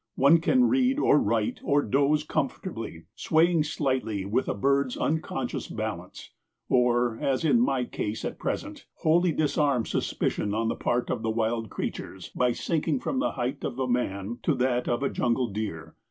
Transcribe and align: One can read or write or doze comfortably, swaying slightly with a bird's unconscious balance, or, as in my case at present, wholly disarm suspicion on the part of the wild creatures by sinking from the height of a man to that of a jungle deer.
One 0.15 0.39
can 0.39 0.63
read 0.63 0.97
or 0.97 1.19
write 1.19 1.59
or 1.63 1.83
doze 1.83 2.23
comfortably, 2.23 3.05
swaying 3.13 3.65
slightly 3.65 4.25
with 4.25 4.47
a 4.47 4.55
bird's 4.55 4.97
unconscious 4.97 5.67
balance, 5.67 6.31
or, 6.67 7.19
as 7.19 7.45
in 7.45 7.61
my 7.61 7.83
case 7.85 8.25
at 8.25 8.39
present, 8.39 8.87
wholly 9.03 9.31
disarm 9.31 9.85
suspicion 9.85 10.55
on 10.55 10.69
the 10.69 10.75
part 10.75 11.11
of 11.11 11.21
the 11.21 11.29
wild 11.29 11.69
creatures 11.69 12.29
by 12.29 12.51
sinking 12.51 12.99
from 12.99 13.19
the 13.19 13.33
height 13.33 13.63
of 13.63 13.77
a 13.77 13.87
man 13.87 14.39
to 14.41 14.55
that 14.55 14.87
of 14.87 15.03
a 15.03 15.09
jungle 15.11 15.49
deer. 15.49 15.95